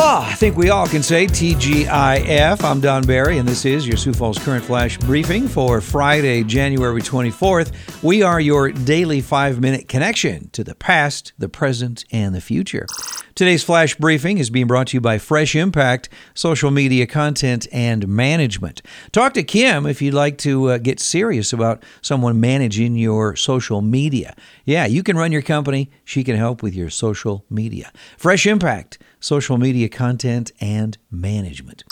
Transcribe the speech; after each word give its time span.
Ah, 0.00 0.30
I 0.30 0.34
think 0.36 0.56
we 0.56 0.70
all 0.70 0.86
can 0.86 1.02
say 1.02 1.26
TGIF. 1.26 2.62
I'm 2.62 2.80
Don 2.80 3.02
Barry, 3.04 3.38
and 3.38 3.48
this 3.48 3.64
is 3.64 3.84
your 3.84 3.96
Sioux 3.96 4.14
Falls 4.14 4.38
Current 4.38 4.64
Flash 4.64 4.96
briefing 4.96 5.48
for 5.48 5.80
Friday, 5.80 6.44
January 6.44 7.02
24th. 7.02 7.72
We 8.00 8.22
are 8.22 8.38
your 8.38 8.70
daily 8.70 9.20
five 9.20 9.60
minute 9.60 9.88
connection 9.88 10.50
to 10.50 10.62
the 10.62 10.76
past, 10.76 11.32
the 11.36 11.48
present, 11.48 12.04
and 12.12 12.32
the 12.32 12.40
future. 12.40 12.86
Today's 13.34 13.64
flash 13.64 13.96
briefing 13.96 14.38
is 14.38 14.50
being 14.50 14.68
brought 14.68 14.88
to 14.88 14.96
you 14.96 15.00
by 15.00 15.18
Fresh 15.18 15.56
Impact, 15.56 16.08
social 16.34 16.70
media 16.70 17.06
content 17.06 17.66
and 17.72 18.06
management. 18.06 18.82
Talk 19.10 19.34
to 19.34 19.42
Kim 19.42 19.84
if 19.84 20.00
you'd 20.00 20.14
like 20.14 20.38
to 20.38 20.70
uh, 20.70 20.78
get 20.78 21.00
serious 21.00 21.52
about 21.52 21.82
someone 22.02 22.40
managing 22.40 22.94
your 22.94 23.34
social 23.34 23.80
media. 23.80 24.34
Yeah, 24.64 24.86
you 24.86 25.02
can 25.02 25.16
run 25.16 25.32
your 25.32 25.42
company, 25.42 25.90
she 26.04 26.22
can 26.22 26.36
help 26.36 26.62
with 26.62 26.74
your 26.74 26.90
social 26.90 27.44
media. 27.48 27.92
Fresh 28.16 28.46
Impact, 28.46 28.98
social 29.20 29.58
media 29.58 29.88
content 29.88 30.52
and 30.60 30.98
management. 31.10 31.84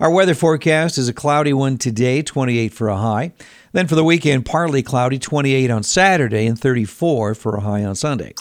Our 0.00 0.10
weather 0.10 0.34
forecast 0.34 0.98
is 0.98 1.08
a 1.08 1.12
cloudy 1.12 1.52
one 1.52 1.78
today, 1.78 2.22
28 2.22 2.72
for 2.72 2.88
a 2.88 2.96
high. 2.96 3.32
Then 3.72 3.86
for 3.86 3.94
the 3.94 4.04
weekend, 4.04 4.44
partly 4.44 4.82
cloudy, 4.82 5.18
28 5.18 5.70
on 5.70 5.82
Saturday 5.82 6.46
and 6.46 6.58
34 6.58 7.34
for 7.34 7.56
a 7.56 7.60
high 7.60 7.84
on 7.84 7.94
Sunday. 7.94 8.34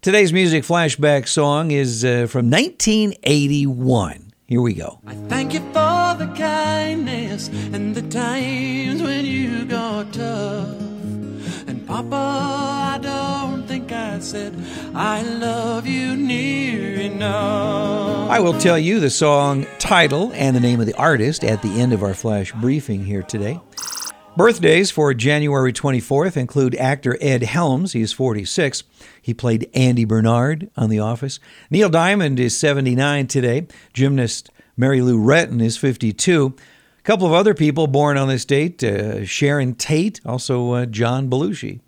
Today's 0.00 0.32
music 0.32 0.64
flashback 0.64 1.28
song 1.28 1.70
is 1.70 2.04
uh, 2.04 2.26
from 2.28 2.50
1981. 2.50 4.32
Here 4.46 4.60
we 4.60 4.74
go. 4.74 5.00
I 5.06 5.14
thank 5.14 5.54
you 5.54 5.60
for 5.60 6.16
the 6.18 6.32
kindness 6.36 7.48
said 14.22 14.54
I 14.94 15.22
love 15.22 15.86
you 15.86 16.16
near 16.16 17.00
enough. 17.00 18.30
I 18.30 18.38
will 18.38 18.58
tell 18.58 18.78
you 18.78 19.00
the 19.00 19.10
song 19.10 19.66
title 19.78 20.30
and 20.34 20.54
the 20.54 20.60
name 20.60 20.80
of 20.80 20.86
the 20.86 20.94
artist 20.94 21.44
at 21.44 21.60
the 21.60 21.80
end 21.80 21.92
of 21.92 22.02
our 22.02 22.14
flash 22.14 22.52
briefing 22.52 23.04
here 23.04 23.22
today. 23.22 23.60
Birthdays 24.36 24.90
for 24.90 25.12
January 25.12 25.72
24th 25.72 26.36
include 26.38 26.74
actor 26.76 27.18
Ed 27.20 27.42
Helms, 27.42 27.92
he's 27.92 28.12
46. 28.12 28.84
He 29.20 29.34
played 29.34 29.68
Andy 29.74 30.06
Bernard 30.06 30.70
on 30.76 30.88
The 30.88 31.00
Office. 31.00 31.38
Neil 31.70 31.90
Diamond 31.90 32.40
is 32.40 32.56
79 32.56 33.26
today. 33.26 33.66
Gymnast 33.92 34.50
Mary 34.76 35.02
Lou 35.02 35.18
Retton 35.18 35.60
is 35.60 35.76
52. 35.76 36.54
A 36.56 37.02
couple 37.02 37.26
of 37.26 37.34
other 37.34 37.52
people 37.52 37.88
born 37.88 38.16
on 38.16 38.28
this 38.28 38.44
date 38.44 38.82
uh, 38.82 39.26
Sharon 39.26 39.74
Tate, 39.74 40.20
also 40.24 40.72
uh, 40.72 40.86
John 40.86 41.28
Belushi. 41.28 41.80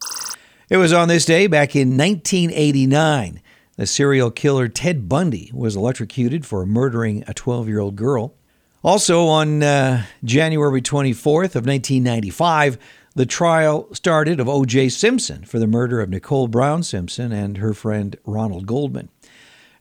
It 0.71 0.79
was 0.79 0.95
on 0.95 1.09
this 1.09 1.27
day 1.27 1.47
back 1.47 1.77
in 1.77 1.99
1989. 1.99 3.43
The 3.77 3.87
serial 3.87 4.31
killer 4.31 4.67
Ted 4.67 5.09
Bundy 5.11 5.51
was 5.53 5.77
electrocuted 5.77 6.47
for 6.47 6.65
murdering 6.65 7.23
a 7.27 7.35
12 7.35 7.69
year 7.69 7.81
old 7.81 7.97
girl. 7.97 8.35
Also, 8.83 9.27
on 9.27 9.63
uh, 9.63 10.05
January 10.25 10.81
24th 10.81 11.55
of 11.55 11.67
1995, 11.67 12.79
the 13.15 13.27
trial 13.27 13.93
started 13.93 14.41
of 14.41 14.49
O.J. 14.49 14.89
Simpson 14.89 15.45
for 15.45 15.59
the 15.59 15.67
murder 15.67 16.01
of 16.01 16.09
Nicole 16.09 16.49
Brown 16.49 16.83
Simpson 16.83 17.31
and 17.31 17.59
her 17.59 17.75
friend 17.75 18.17
Ronald 18.25 18.67
Goldman. 18.67 19.11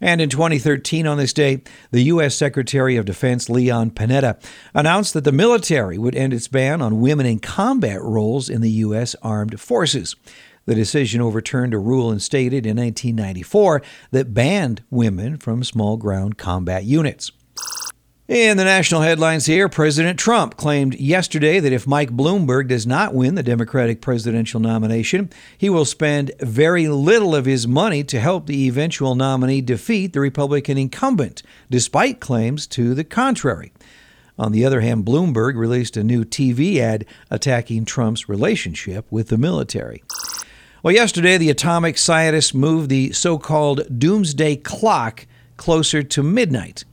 And 0.02 0.20
in 0.20 0.30
2013, 0.30 1.08
on 1.08 1.18
this 1.18 1.32
day, 1.32 1.62
the 1.92 2.04
U.S. 2.04 2.36
Secretary 2.36 2.98
of 2.98 3.06
Defense 3.06 3.50
Leon 3.50 3.92
Panetta 3.92 4.38
announced 4.74 5.14
that 5.14 5.24
the 5.24 5.32
military 5.32 5.98
would 5.98 6.16
end 6.16 6.34
its 6.34 6.50
ban 6.50 6.82
on 6.82 7.00
women 7.00 7.26
in 7.26 7.40
combat 7.40 8.02
roles 8.02 8.50
in 8.50 8.60
the 8.60 8.70
U.S. 8.72 9.16
Armed 9.22 9.62
Forces. 9.62 10.18
The 10.66 10.76
decision 10.76 11.22
overturned 11.22 11.74
a 11.74 11.80
rule 11.80 12.12
instated 12.12 12.66
in 12.66 12.78
1994 12.78 13.82
that 14.12 14.34
banned 14.34 14.84
women 14.90 15.38
from 15.38 15.64
small 15.64 15.98
ground 15.98 16.38
combat 16.38 16.86
units. 16.86 17.32
In 18.30 18.56
the 18.56 18.64
national 18.64 19.02
headlines 19.02 19.48
here, 19.48 19.68
President 19.68 20.18
Trump 20.18 20.56
claimed 20.56 20.96
yesterday 20.96 21.60
that 21.60 21.74
if 21.74 21.86
Mike 21.86 22.12
Bloomberg 22.12 22.70
does 22.70 22.88
not 22.88 23.14
win 23.14 23.36
the 23.36 23.44
Democratic 23.44 24.00
presidential 24.00 24.62
nomination, 24.62 25.30
he 25.58 25.70
will 25.70 25.84
spend 25.84 26.32
very 26.40 26.88
little 26.88 27.36
of 27.36 27.44
his 27.44 27.68
money 27.68 28.02
to 28.06 28.22
help 28.22 28.48
the 28.48 28.66
eventual 28.66 29.16
nominee 29.16 29.60
defeat 29.60 30.14
the 30.14 30.22
Republican 30.22 30.78
incumbent, 30.78 31.44
despite 31.70 32.22
claims 32.22 32.66
to 32.68 32.96
the 32.96 33.04
contrary. 33.04 33.74
On 34.40 34.54
the 34.54 34.66
other 34.66 34.80
hand, 34.80 35.04
Bloomberg 35.04 35.58
released 35.58 35.98
a 35.98 36.04
new 36.04 36.24
TV 36.24 36.78
ad 36.78 37.06
attacking 37.30 37.84
Trump's 37.84 38.30
relationship 38.30 39.06
with 39.12 39.28
the 39.28 39.38
military. 39.38 40.02
Well, 40.84 40.94
yesterday, 40.94 41.38
the 41.38 41.50
atomic 41.50 41.98
scientists 41.98 42.54
moved 42.54 42.90
the 42.90 43.14
so 43.14 43.38
called 43.38 43.98
doomsday 43.98 44.58
clock 44.58 45.26
closer 45.56 46.04
to 46.04 46.22
midnight 46.22 46.84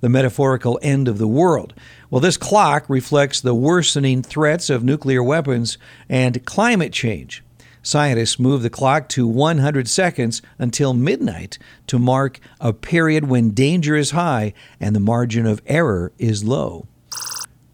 the 0.00 0.08
metaphorical 0.08 0.80
end 0.82 1.06
of 1.06 1.18
the 1.18 1.28
world. 1.28 1.72
Well, 2.10 2.20
this 2.20 2.36
clock 2.36 2.86
reflects 2.88 3.40
the 3.40 3.54
worsening 3.54 4.24
threats 4.24 4.68
of 4.68 4.82
nuclear 4.82 5.22
weapons 5.22 5.78
and 6.08 6.44
climate 6.44 6.92
change. 6.92 7.44
Scientists 7.84 8.40
moved 8.40 8.64
the 8.64 8.68
clock 8.68 9.08
to 9.10 9.28
100 9.28 9.86
seconds 9.86 10.42
until 10.58 10.92
midnight 10.92 11.56
to 11.86 12.00
mark 12.00 12.40
a 12.60 12.72
period 12.72 13.28
when 13.28 13.50
danger 13.50 13.94
is 13.94 14.10
high 14.10 14.54
and 14.80 14.92
the 14.92 14.98
margin 14.98 15.46
of 15.46 15.62
error 15.66 16.10
is 16.18 16.42
low. 16.42 16.88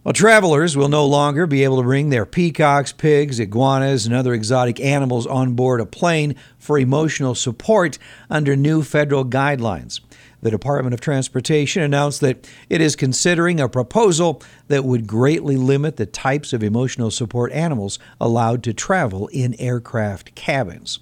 Well, 0.05 0.13
travelers 0.13 0.77
will 0.77 0.89
no 0.89 1.07
longer 1.07 1.47
be 1.47 1.63
able 1.63 1.77
to 1.77 1.85
bring 1.85 2.09
their 2.09 2.27
peacocks, 2.27 2.91
pigs, 2.91 3.39
iguanas, 3.39 4.05
and 4.05 4.13
other 4.13 4.35
exotic 4.35 4.81
animals 4.81 5.29
on 5.29 5.55
board 5.55 5.81
a 5.81 5.87
plane 5.87 6.35
for 6.59 6.77
emotional 6.77 7.37
support 7.37 7.99
under 8.29 8.57
new 8.57 8.83
federal 8.83 9.25
guidelines. 9.25 10.01
The 10.41 10.51
Department 10.51 10.93
of 10.93 11.01
Transportation 11.01 11.83
announced 11.83 12.21
that 12.21 12.49
it 12.69 12.81
is 12.81 12.97
considering 12.97 13.61
a 13.61 13.69
proposal 13.69 14.43
that 14.67 14.85
would 14.85 15.07
greatly 15.07 15.57
limit 15.57 15.99
the 15.99 16.07
types 16.07 16.53
of 16.53 16.65
emotional 16.65 17.13
support 17.13 17.53
animals 17.53 18.01
allowed 18.21 18.65
to 18.65 18.75
travel 18.75 19.29
in 19.29 19.55
aircraft 19.61 20.35
cabins. 20.35 20.99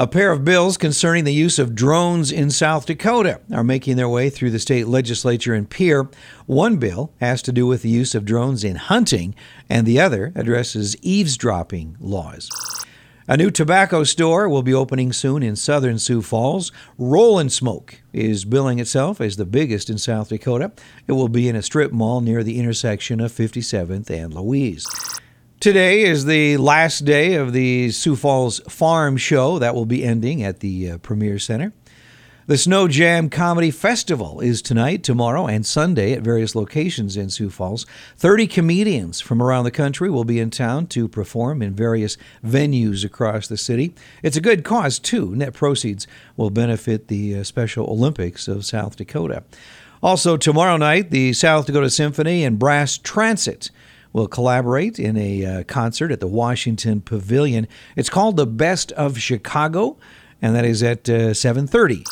A 0.00 0.06
pair 0.06 0.30
of 0.30 0.44
bills 0.44 0.76
concerning 0.76 1.24
the 1.24 1.34
use 1.34 1.58
of 1.58 1.74
drones 1.74 2.30
in 2.30 2.50
South 2.50 2.86
Dakota 2.86 3.40
are 3.52 3.64
making 3.64 3.96
their 3.96 4.08
way 4.08 4.30
through 4.30 4.52
the 4.52 4.60
state 4.60 4.86
legislature 4.86 5.54
and 5.54 5.68
Pierre. 5.68 6.08
One 6.46 6.76
bill 6.76 7.12
has 7.18 7.42
to 7.42 7.52
do 7.52 7.66
with 7.66 7.82
the 7.82 7.88
use 7.88 8.14
of 8.14 8.24
drones 8.24 8.62
in 8.62 8.76
hunting, 8.76 9.34
and 9.68 9.84
the 9.84 9.98
other 9.98 10.32
addresses 10.36 10.96
eavesdropping 11.02 11.96
laws. 11.98 12.48
A 13.26 13.36
new 13.36 13.50
tobacco 13.50 14.04
store 14.04 14.48
will 14.48 14.62
be 14.62 14.72
opening 14.72 15.12
soon 15.12 15.42
in 15.42 15.56
southern 15.56 15.98
Sioux 15.98 16.22
Falls. 16.22 16.70
Roll 16.96 17.40
and 17.40 17.50
Smoke 17.50 18.00
is 18.12 18.44
billing 18.44 18.78
itself 18.78 19.20
as 19.20 19.34
the 19.34 19.44
biggest 19.44 19.90
in 19.90 19.98
South 19.98 20.28
Dakota. 20.28 20.70
It 21.08 21.12
will 21.12 21.28
be 21.28 21.48
in 21.48 21.56
a 21.56 21.62
strip 21.62 21.90
mall 21.90 22.20
near 22.20 22.44
the 22.44 22.60
intersection 22.60 23.18
of 23.18 23.32
57th 23.32 24.08
and 24.10 24.32
Louise. 24.32 24.86
Today 25.60 26.02
is 26.02 26.24
the 26.24 26.56
last 26.56 27.04
day 27.04 27.34
of 27.34 27.52
the 27.52 27.90
Sioux 27.90 28.14
Falls 28.14 28.60
Farm 28.68 29.16
Show. 29.16 29.58
That 29.58 29.74
will 29.74 29.86
be 29.86 30.04
ending 30.04 30.40
at 30.40 30.60
the 30.60 30.92
uh, 30.92 30.98
Premier 30.98 31.40
Center. 31.40 31.72
The 32.46 32.56
Snow 32.56 32.86
Jam 32.86 33.28
Comedy 33.28 33.72
Festival 33.72 34.38
is 34.38 34.62
tonight, 34.62 35.02
tomorrow, 35.02 35.48
and 35.48 35.66
Sunday 35.66 36.12
at 36.12 36.22
various 36.22 36.54
locations 36.54 37.16
in 37.16 37.28
Sioux 37.28 37.50
Falls. 37.50 37.86
30 38.18 38.46
comedians 38.46 39.20
from 39.20 39.42
around 39.42 39.64
the 39.64 39.72
country 39.72 40.08
will 40.08 40.22
be 40.22 40.38
in 40.38 40.50
town 40.50 40.86
to 40.86 41.08
perform 41.08 41.60
in 41.60 41.74
various 41.74 42.16
venues 42.44 43.04
across 43.04 43.48
the 43.48 43.56
city. 43.56 43.96
It's 44.22 44.36
a 44.36 44.40
good 44.40 44.62
cause, 44.62 45.00
too. 45.00 45.34
Net 45.34 45.54
proceeds 45.54 46.06
will 46.36 46.50
benefit 46.50 47.08
the 47.08 47.40
uh, 47.40 47.42
Special 47.42 47.90
Olympics 47.90 48.46
of 48.46 48.64
South 48.64 48.94
Dakota. 48.94 49.42
Also, 50.04 50.36
tomorrow 50.36 50.76
night, 50.76 51.10
the 51.10 51.32
South 51.32 51.66
Dakota 51.66 51.90
Symphony 51.90 52.44
and 52.44 52.60
Brass 52.60 52.96
Transit 52.96 53.70
will 54.12 54.28
collaborate 54.28 54.98
in 54.98 55.16
a 55.16 55.44
uh, 55.44 55.64
concert 55.64 56.10
at 56.10 56.20
the 56.20 56.26
Washington 56.26 57.00
Pavilion. 57.00 57.66
It's 57.96 58.10
called 58.10 58.36
The 58.36 58.46
Best 58.46 58.92
of 58.92 59.18
Chicago, 59.18 59.96
and 60.40 60.54
that 60.54 60.64
is 60.64 60.82
at 60.82 61.08
uh, 61.08 61.34
7:30. 61.34 62.04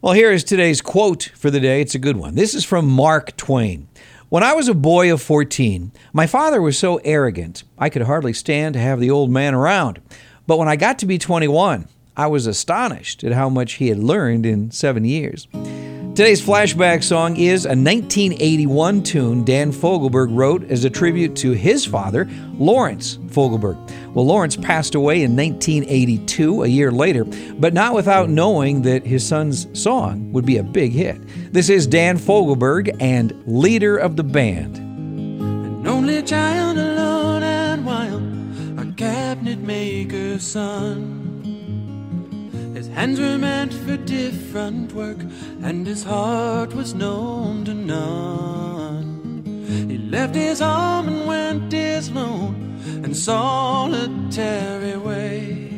Well, 0.00 0.14
here 0.14 0.32
is 0.32 0.42
today's 0.44 0.80
quote 0.80 1.30
for 1.34 1.50
the 1.50 1.60
day. 1.60 1.80
It's 1.80 1.94
a 1.94 1.98
good 1.98 2.16
one. 2.16 2.34
This 2.34 2.54
is 2.54 2.64
from 2.64 2.88
Mark 2.88 3.36
Twain. 3.36 3.88
When 4.28 4.42
I 4.42 4.54
was 4.54 4.66
a 4.66 4.74
boy 4.74 5.12
of 5.12 5.20
14, 5.20 5.92
my 6.12 6.26
father 6.26 6.62
was 6.62 6.78
so 6.78 6.96
arrogant, 7.04 7.64
I 7.78 7.90
could 7.90 8.02
hardly 8.02 8.32
stand 8.32 8.72
to 8.72 8.80
have 8.80 8.98
the 8.98 9.10
old 9.10 9.30
man 9.30 9.54
around. 9.54 10.00
But 10.46 10.58
when 10.58 10.68
I 10.68 10.76
got 10.76 10.98
to 11.00 11.06
be 11.06 11.18
21, 11.18 11.86
I 12.16 12.26
was 12.26 12.46
astonished 12.46 13.22
at 13.24 13.32
how 13.32 13.48
much 13.48 13.74
he 13.74 13.88
had 13.88 13.98
learned 13.98 14.46
in 14.46 14.70
seven 14.70 15.04
years. 15.04 15.46
Today's 16.14 16.42
flashback 16.42 17.02
song 17.02 17.38
is 17.38 17.64
a 17.64 17.68
1981 17.70 19.02
tune 19.02 19.44
Dan 19.44 19.72
Fogelberg 19.72 20.28
wrote 20.30 20.62
as 20.70 20.84
a 20.84 20.90
tribute 20.90 21.34
to 21.36 21.52
his 21.52 21.86
father, 21.86 22.28
Lawrence 22.52 23.16
Fogelberg. 23.28 23.78
Well, 24.12 24.26
Lawrence 24.26 24.54
passed 24.54 24.94
away 24.94 25.22
in 25.22 25.34
1982, 25.34 26.64
a 26.64 26.66
year 26.66 26.92
later, 26.92 27.24
but 27.54 27.72
not 27.72 27.94
without 27.94 28.28
knowing 28.28 28.82
that 28.82 29.06
his 29.06 29.26
son's 29.26 29.66
song 29.72 30.30
would 30.34 30.44
be 30.44 30.58
a 30.58 30.62
big 30.62 30.92
hit. 30.92 31.18
This 31.50 31.70
is 31.70 31.86
Dan 31.86 32.18
Fogelberg 32.18 32.94
and 33.00 33.32
leader 33.46 33.96
of 33.96 34.16
the 34.16 34.24
band. 34.24 34.76
An 34.76 35.86
only 35.86 36.22
child 36.22 36.76
alone 36.76 37.42
and 37.42 37.86
wild, 37.86 38.22
a 38.78 38.92
cabinet 38.92 39.60
maker's 39.60 40.42
son. 40.42 41.21
Hands 42.94 43.18
were 43.18 43.38
meant 43.38 43.72
for 43.72 43.96
different 43.96 44.92
work, 44.92 45.18
and 45.62 45.86
his 45.86 46.04
heart 46.04 46.74
was 46.74 46.94
known 46.94 47.64
to 47.64 47.74
none. 47.74 49.42
He 49.88 49.96
left 49.96 50.34
his 50.34 50.60
arm 50.60 51.08
and 51.08 51.26
went 51.26 51.72
his 51.72 52.10
lone 52.10 52.78
and 53.02 53.16
solitary 53.16 54.96
way. 54.96 55.70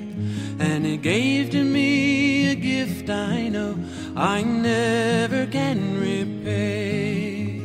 And 0.58 0.84
he 0.84 0.96
gave 0.96 1.50
to 1.50 1.62
me 1.62 2.50
a 2.50 2.54
gift 2.54 3.08
I 3.10 3.48
know 3.48 3.76
I 4.16 4.42
never 4.42 5.46
can 5.46 6.00
repay. 6.00 7.60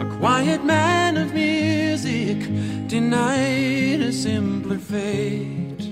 A 0.00 0.18
quiet 0.18 0.64
man 0.64 1.09
fate. 4.90 5.82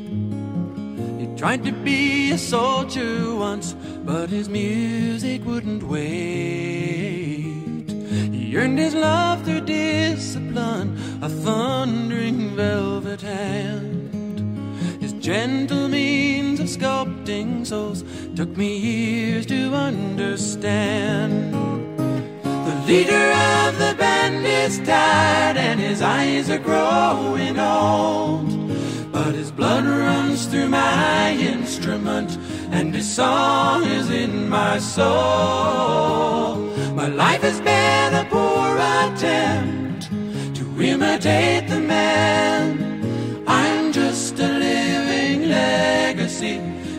He 1.21 1.27
tried 1.37 1.65
to 1.65 1.73
be 1.73 2.33
a 2.33 2.39
soldier 2.39 3.33
once, 3.33 3.77
but 4.05 4.29
his 4.29 4.49
music 4.49 5.45
wouldn't 5.45 5.85
wait. 5.85 7.49
He 8.33 8.57
earned 8.57 8.79
his 8.79 8.95
love 8.95 9.45
through 9.45 9.61
discipline, 9.61 10.99
a 11.23 11.29
thundering 11.29 12.57
velvet 12.57 13.21
hand. 13.21 14.11
His 15.01 15.13
gentle 15.13 15.87
means 15.87 16.59
of 16.59 16.67
sculpting 16.67 17.65
souls 17.65 18.03
took 18.35 18.57
me 18.57 18.79
years 18.79 19.47
to 19.47 19.75
understand. 19.75 21.55
The 22.43 22.83
leader 22.89 23.31
of 23.63 23.79
the 23.79 23.95
band 23.97 24.45
is 24.45 24.79
tired 24.79 25.57
and 25.57 25.79
his 25.79 26.03
eyes 26.03 26.51
are 26.51 26.59
growing 26.59 27.61
old. 27.61 28.58
His 29.39 29.53
blood 29.53 29.85
runs 29.85 30.47
through 30.47 30.69
my 30.69 31.31
instrument 31.31 32.37
and 32.73 32.93
his 32.93 33.09
song 33.09 33.85
is 33.85 34.11
in 34.11 34.49
my 34.49 34.81
soul. 34.81 36.57
My 36.97 37.07
life 37.07 37.43
has 37.43 37.61
been 37.61 38.15
a 38.15 38.25
poor 38.29 38.75
attempt 39.05 40.11
to 40.57 40.83
imitate 40.83 41.69
the 41.69 41.79
man. 41.79 43.45
I'm 43.47 43.93
just 43.93 44.41
a 44.41 44.49
living 44.49 45.49
legacy 45.49 46.57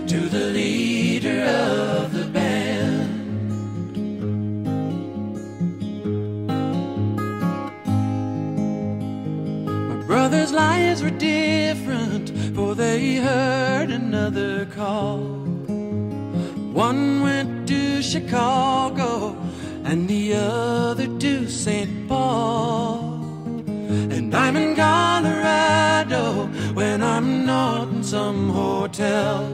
to 0.07 0.19
the 0.29 0.45
leader 0.55 0.98
were 11.01 11.09
different, 11.11 12.29
for 12.55 12.75
they 12.75 13.15
heard 13.15 13.89
another 13.89 14.65
call. 14.65 15.19
One 16.73 17.21
went 17.21 17.67
to 17.67 18.01
Chicago, 18.01 19.35
and 19.83 20.07
the 20.07 20.33
other 20.33 21.07
to 21.19 21.49
St. 21.49 22.07
Paul. 22.07 23.23
And 23.87 24.33
I'm 24.35 24.55
in 24.55 24.75
Colorado 24.75 26.47
when 26.73 27.01
I'm 27.01 27.45
not 27.45 27.87
in 27.89 28.03
some 28.03 28.49
hotel. 28.49 29.47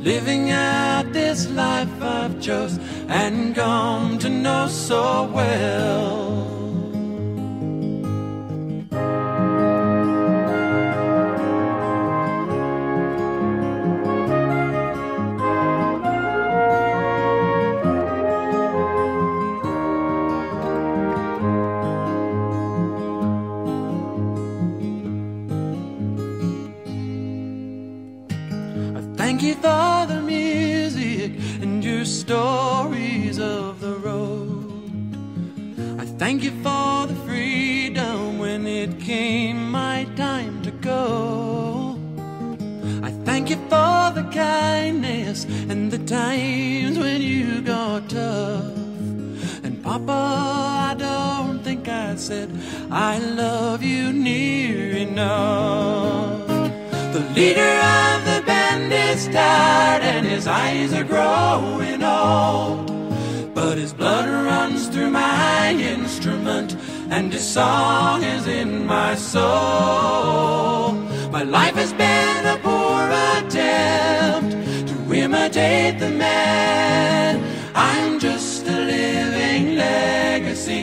Living 0.00 0.50
out 0.50 1.12
this 1.12 1.48
life 1.50 1.90
I've 2.02 2.40
chose 2.40 2.78
and 3.08 3.54
come 3.54 4.18
to 4.18 4.28
know 4.28 4.68
so 4.68 5.30
well. 5.32 6.57
For 29.54 30.06
the 30.06 30.20
music 30.20 31.32
and 31.62 31.82
your 31.82 32.04
stories 32.04 33.38
of 33.40 33.80
the 33.80 33.94
road. 33.96 34.82
I 35.98 36.04
thank 36.04 36.42
you 36.42 36.50
for 36.62 37.06
the 37.06 37.16
freedom 37.26 38.38
when 38.38 38.66
it 38.66 39.00
came 39.00 39.70
my 39.70 40.06
time 40.16 40.60
to 40.62 40.70
go. 40.70 41.98
I 43.02 43.10
thank 43.24 43.48
you 43.48 43.56
for 43.70 44.12
the 44.18 44.28
kindness 44.32 45.44
and 45.44 45.90
the 45.90 45.98
times 45.98 46.98
when 46.98 47.22
you 47.22 47.62
got 47.62 48.10
tough. 48.10 48.76
And 49.64 49.82
Papa, 49.82 50.12
I 50.12 50.94
don't 50.98 51.64
think 51.64 51.88
I 51.88 52.16
said 52.16 52.50
I 52.90 53.18
love 53.18 53.82
you 53.82 54.12
near 54.12 54.96
enough. 54.96 56.46
The 57.14 57.20
leader 57.34 57.77
is 59.18 59.26
tired 59.34 60.02
and 60.02 60.24
his 60.24 60.46
eyes 60.46 60.92
are 60.92 61.08
growing 61.14 62.02
old. 62.04 62.86
But 63.52 63.76
his 63.76 63.92
blood 63.92 64.28
runs 64.28 64.88
through 64.88 65.10
my 65.10 65.72
instrument 65.72 66.76
and 67.10 67.32
his 67.32 67.46
song 67.58 68.22
is 68.22 68.46
in 68.46 68.86
my 68.86 69.16
soul. 69.16 70.92
My 71.36 71.42
life 71.42 71.76
has 71.82 71.92
been 72.04 72.42
a 72.54 72.58
poor 72.68 73.02
attempt 73.34 74.52
to 74.90 74.96
imitate 75.24 75.98
the 75.98 76.10
man. 76.10 77.32
I'm 77.74 78.20
just 78.20 78.68
a 78.68 78.78
living 78.94 79.76
legacy 79.76 80.82